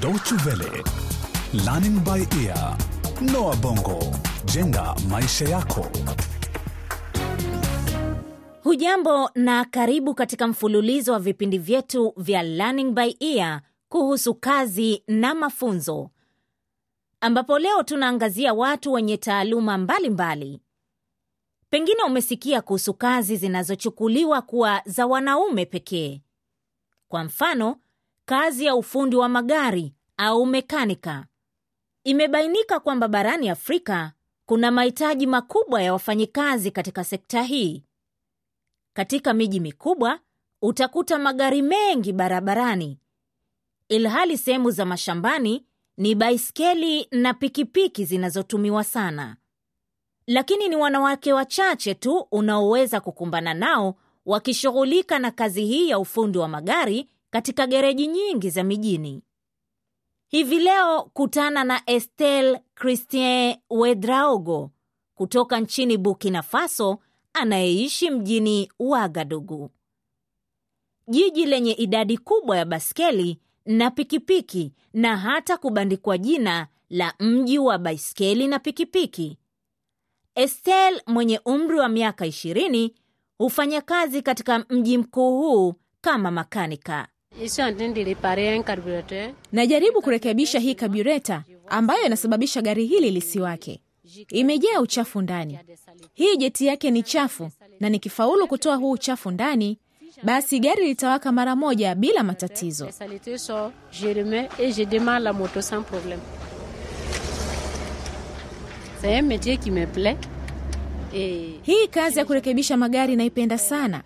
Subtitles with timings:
[0.00, 0.82] Deutsche Welle,
[1.64, 2.76] Learning by Ear,
[3.20, 3.98] Noah Bongo,
[4.44, 5.86] jenga maisha yako.
[8.62, 15.34] Hujambo na karibu katika mfululizo wa vipindi vyetu vya Learning by Ear kuhusu kazi na
[15.34, 16.10] mafunzo,
[17.20, 20.62] ambapo leo tunaangazia watu wenye taaluma mbalimbali mbali.
[21.70, 26.22] Pengine umesikia kuhusu kazi zinazochukuliwa kuwa za wanaume pekee.
[27.08, 27.76] Kwa mfano,
[28.30, 31.26] kazi ya ufundi wa magari au mekanika.
[32.04, 34.12] Imebainika kwamba barani Afrika
[34.46, 37.82] kuna mahitaji makubwa ya wafanyikazi katika sekta hii.
[38.92, 40.20] Katika miji mikubwa
[40.62, 42.98] utakuta magari mengi barabarani,
[43.88, 45.66] ilhali sehemu za mashambani
[45.96, 49.36] ni baiskeli na pikipiki zinazotumiwa sana.
[50.26, 53.94] Lakini ni wanawake wachache tu unaoweza kukumbana nao
[54.26, 59.22] wakishughulika na kazi hii ya ufundi wa magari katika gereji nyingi za mijini.
[60.28, 64.70] Hivi leo kutana na Estelle Christien Wedraogo
[65.14, 66.98] kutoka nchini Burkina Faso
[67.32, 69.70] anayeishi mjini Wagadugu,
[71.08, 77.78] jiji lenye idadi kubwa ya baskeli na pikipiki na hata kubandikwa jina la mji wa
[77.78, 79.38] baiskeli na pikipiki.
[80.34, 82.94] Estelle mwenye umri wa miaka ishirini
[83.38, 87.08] hufanya kazi katika mji mkuu huu kama makanika.
[89.52, 93.80] Najaribu kurekebisha hii kabureta ambayo inasababisha gari hili lisiwake.
[94.30, 95.58] Imejaa uchafu ndani.
[96.14, 99.78] Hii jeti yake ni chafu, na nikifaulu kutoa huu uchafu ndani,
[100.22, 102.88] basi gari litawaka mara moja bila matatizo.
[111.62, 114.02] Hii kazi ya kurekebisha magari naipenda sana.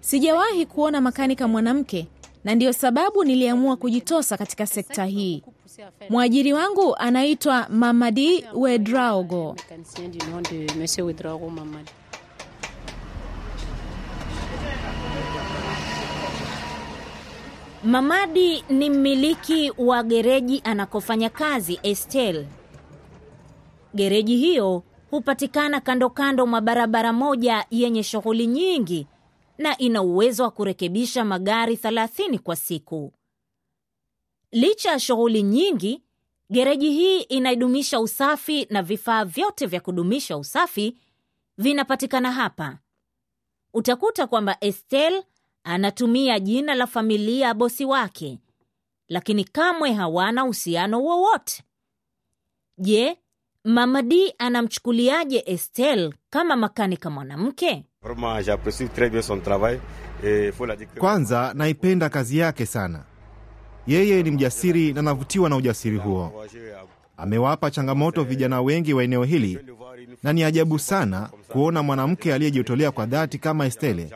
[0.00, 2.06] Sijawahi kuona makanika mwanamke
[2.44, 5.42] na ndiyo sababu niliamua kujitosa katika sekta hii.
[6.10, 9.56] Mwajiri wangu anaitwa Mamadi Wedraogo.
[17.84, 22.46] Mamadi ni mmiliki wa gereji anakofanya kazi Estel.
[23.94, 29.06] Gereji hiyo hupatikana kando kando mwa barabara moja yenye shughuli nyingi
[29.60, 33.12] na ina uwezo wa kurekebisha magari 30 kwa siku.
[34.52, 36.02] Licha ya shughuli nyingi,
[36.50, 40.96] gereji hii inaidumisha usafi na vifaa vyote vya kudumisha usafi
[41.58, 42.78] vinapatikana hapa.
[43.74, 45.22] Utakuta kwamba Estelle
[45.64, 48.38] anatumia jina la familia ya bosi wake,
[49.08, 51.62] lakini kamwe hawana uhusiano wowote.
[52.78, 53.16] Je,
[53.64, 57.84] Mamadi anamchukuliaje Estelle kama makanika mwanamke?
[60.98, 63.04] Kwanza naipenda kazi yake sana.
[63.86, 66.44] Yeye ni mjasiri na navutiwa na ujasiri huo.
[67.16, 69.58] Amewapa changamoto vijana wengi wa eneo hili,
[70.22, 74.10] na ni ajabu sana kuona mwanamke aliyejitolea kwa dhati kama Estelle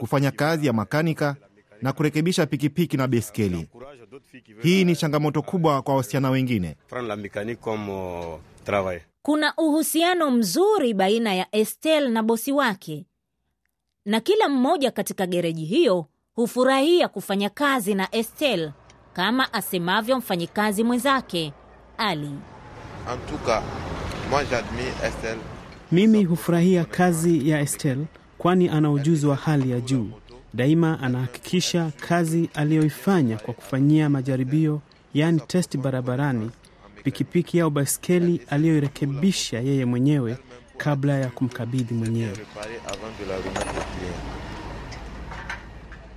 [0.00, 1.36] kufanya kazi ya makanika
[1.82, 3.68] na kurekebisha pikipiki na baiskeli.
[4.62, 6.76] Hii ni changamoto kubwa kwa wasichana wengine.
[9.22, 13.06] Kuna uhusiano mzuri baina ya Estelle na bosi wake,
[14.04, 18.70] na kila mmoja katika gereji hiyo hufurahia kufanya kazi na Estel
[19.12, 21.52] kama asemavyo mfanyikazi mwenzake
[21.98, 22.30] Ali.
[25.92, 28.04] Mimi hufurahia kazi ya Estel
[28.38, 30.10] kwani ana ujuzi wa hali ya juu.
[30.54, 34.80] Daima anahakikisha kazi aliyoifanya kwa kufanyia majaribio,
[35.14, 36.50] yaani testi barabarani,
[37.04, 40.36] pikipiki au baiskeli aliyoirekebisha yeye mwenyewe
[40.84, 42.46] kabla ya kumkabidhi mwenyewe.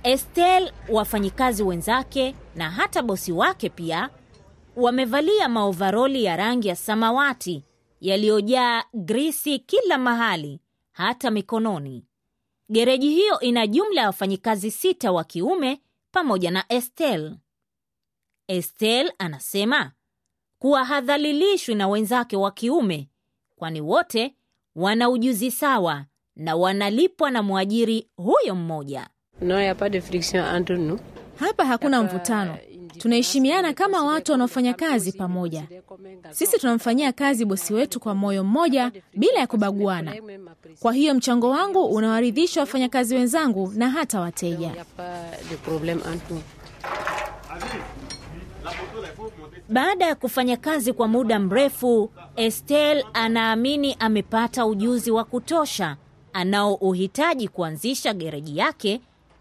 [0.02, 4.10] Estel, wafanyikazi wenzake na hata bosi wake pia
[4.76, 7.64] wamevalia maovaroli ya rangi ya samawati
[8.00, 10.60] yaliyojaa grisi kila mahali,
[10.92, 12.04] hata mikononi.
[12.70, 15.80] Gereji hiyo ina jumla ya wafanyikazi sita wa kiume
[16.12, 17.36] pamoja na Estel.
[18.48, 19.92] Estel anasema
[20.58, 23.08] kuwa hadhalilishwi na wenzake wa kiume,
[23.56, 24.34] kwani wote
[24.78, 26.04] wana ujuzi sawa
[26.36, 29.08] na wanalipwa na mwajiri huyo mmoja.
[31.38, 32.56] Hapa hakuna mvutano,
[32.98, 35.64] tunaheshimiana kama watu wanaofanya kazi pamoja.
[36.30, 40.14] Sisi tunamfanyia kazi bosi wetu kwa moyo mmoja bila ya kubaguana.
[40.80, 44.72] Kwa hiyo mchango wangu unawaridhisha wafanyakazi wenzangu na hata wateja.
[49.68, 55.96] Baada ya kufanya kazi kwa muda mrefu, Estelle anaamini amepata ujuzi wa kutosha
[56.32, 59.00] anaouhitaji kuanzisha gereji yake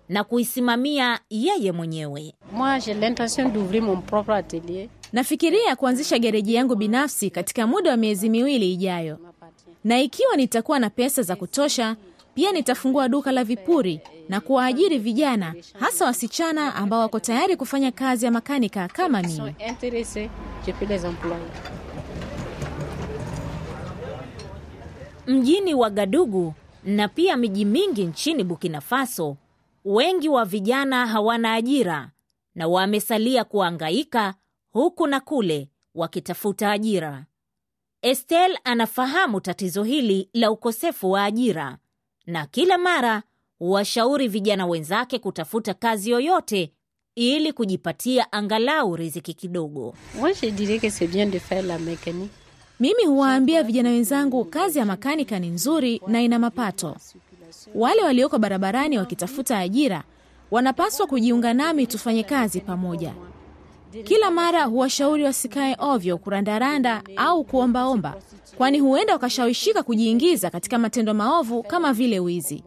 [0.09, 2.33] na kuisimamia yeye mwenyewe.
[2.53, 4.89] Moi, j'ai l'intention d'ouvrir mon propre atelier.
[5.13, 9.17] Nafikiria kuanzisha gereji yangu binafsi katika muda wa miezi miwili ijayo,
[9.83, 11.95] na ikiwa nitakuwa na pesa za kutosha,
[12.35, 18.25] pia nitafungua duka la vipuri na kuwaajiri vijana, hasa wasichana ambao wako tayari kufanya kazi
[18.25, 19.55] ya makanika kama mimi.
[25.27, 26.53] mjini wa Wagadugu
[26.83, 29.37] na pia miji mingi nchini Burkina Faso,
[29.85, 32.09] wengi wa vijana hawana ajira
[32.55, 34.33] na wamesalia kuangaika
[34.71, 37.25] huku na kule wakitafuta ajira.
[38.01, 41.77] Estel anafahamu tatizo hili la ukosefu wa ajira
[42.25, 43.23] na kila mara
[43.59, 46.71] huwashauri vijana wenzake kutafuta kazi yoyote
[47.15, 49.93] ili kujipatia angalau riziki kidogo.
[52.79, 56.95] Mimi huwaambia vijana wenzangu kazi ya makanika ni nzuri na ina mapato.
[57.75, 60.03] Wale walioko barabarani wakitafuta ajira
[60.51, 63.13] wanapaswa kujiunga nami tufanye kazi pamoja.
[64.03, 68.15] Kila mara huwashauri wasikae ovyo kurandaranda au kuombaomba,
[68.57, 72.63] kwani huenda wakashawishika kujiingiza katika matendo maovu kama vile wizi.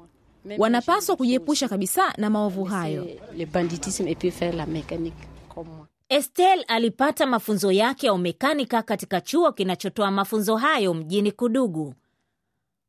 [0.59, 3.07] Wanapaswa kujiepusha kabisa na maovu hayo.
[6.09, 11.95] Estel alipata mafunzo yake ya umekanika katika chuo kinachotoa mafunzo hayo mjini Kudugu,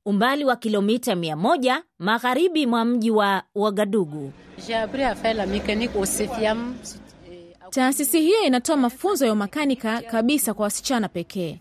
[0.05, 4.31] umbali wa kilomita 100 magharibi mwa mji wa Wagadugu.
[7.69, 11.59] Taasisi hiyo inatoa mafunzo ya umakanika kabisa kwa wasichana pekee.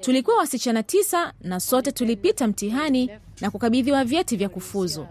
[0.00, 3.10] Tulikuwa wasichana tisa na sote tulipita mtihani
[3.40, 5.06] na kukabidhiwa vyeti vya kufuzu,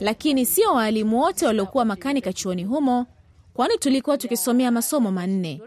[0.00, 3.06] lakini sio waalimu wote waliokuwa makanika chuoni humo,
[3.54, 5.60] kwani tulikuwa tukisomea masomo manne.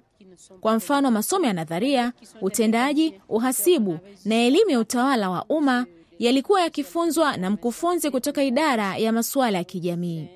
[0.61, 5.85] Kwa mfano, masomo ya nadharia, utendaji, uhasibu na elimu ya utawala wa umma
[6.19, 10.27] yalikuwa yakifunzwa na mkufunzi kutoka idara ya masuala ya kijamii.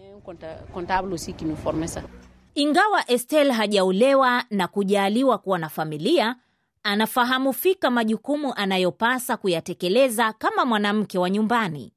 [2.56, 6.36] Ingawa Estel hajaolewa na kujaaliwa kuwa na familia,
[6.83, 11.94] anafahamu fika majukumu anayopasa kuyatekeleza kama mwanamke wa nyumbani.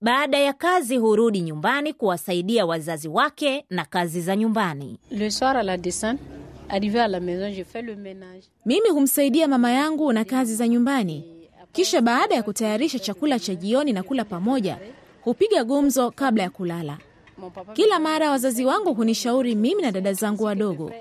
[0.00, 4.98] Baada ya kazi hurudi nyumbani kuwasaidia wazazi wake na kazi za nyumbani.
[5.10, 6.20] Le soir à la descente,
[6.68, 8.44] arrivé à la maison, je fais le ménage.
[8.66, 13.92] Mimi humsaidia mama yangu na kazi za nyumbani, kisha baada ya kutayarisha chakula cha jioni
[13.92, 14.78] na kula pamoja,
[15.24, 16.98] hupiga gumzo kabla ya kulala.
[17.72, 20.92] Kila mara wazazi wangu hunishauri mimi na dada zangu wadogo.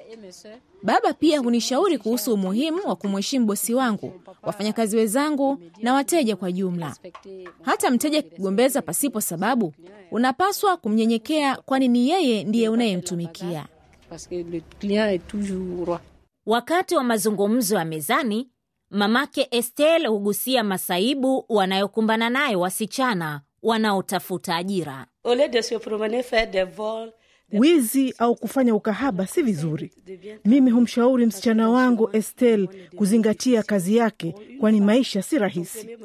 [0.84, 6.96] Baba pia hunishauri kuhusu umuhimu wa kumheshimu bosi wangu, wafanyakazi wenzangu na wateja kwa jumla.
[7.62, 9.74] Hata mteja akigombeza pasipo sababu,
[10.12, 13.66] unapaswa kumnyenyekea, kwani ni yeye ndiye unayemtumikia.
[16.46, 18.50] Wakati wa mazungumzo ya mezani,
[18.90, 25.08] mamake Estel hugusia masaibu wanayokumbana nayo wasichana wanaotafuta ajira.
[27.54, 29.92] Wizi au kufanya ukahaba si vizuri.
[30.46, 35.98] Mimi humshauri msichana wangu Estel kuzingatia kazi yake, kwani maisha si rahisi.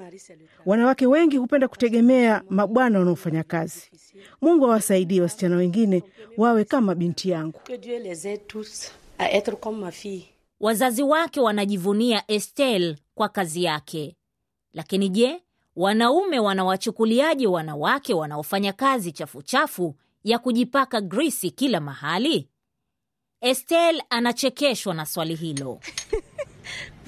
[0.67, 3.91] Wanawake wengi hupenda kutegemea mabwana wanaofanya kazi.
[4.43, 6.03] Mungu awasaidie wasichana wengine
[6.37, 7.61] wawe kama binti yangu.
[10.61, 14.17] Wazazi wake wanajivunia Estel kwa kazi yake.
[14.75, 15.41] Lakini je,
[15.77, 19.95] wanaume wanawachukuliaje wanawake wanaofanya kazi chafuchafu
[20.25, 22.49] ya kujipaka grisi kila mahali?
[23.41, 25.81] Estel anachekeshwa na swali hilo.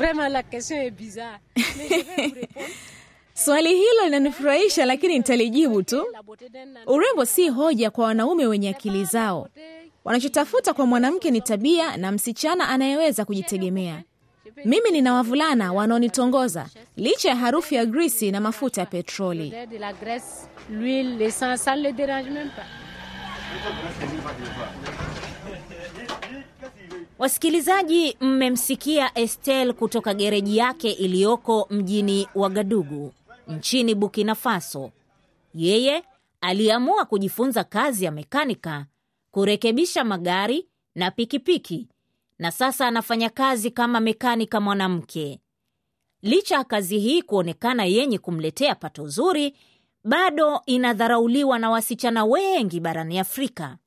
[3.35, 6.07] Swali hilo linanifurahisha, lakini nitalijibu tu.
[6.87, 9.49] Urembo si hoja kwa wanaume wenye akili zao.
[10.04, 14.02] Wanachotafuta kwa mwanamke ni tabia na msichana anayeweza kujitegemea.
[14.64, 16.66] Mimi nina wavulana wanaonitongoza
[16.97, 19.54] licha ya harufu ya grisi na mafuta ya petroli.
[27.18, 33.12] Wasikilizaji, mmemsikia Estel kutoka gereji yake iliyoko mjini Wagadugu
[33.49, 34.90] nchini Burkina Faso.
[35.54, 36.02] Yeye
[36.40, 38.87] aliamua kujifunza kazi ya mekanika,
[39.30, 41.88] kurekebisha magari na pikipiki,
[42.38, 45.40] na sasa anafanya kazi kama mekanika mwanamke.
[46.23, 49.54] Licha ya kazi hii kuonekana yenye kumletea pato zuri,
[50.04, 53.78] bado inadharauliwa na wasichana wengi barani Afrika.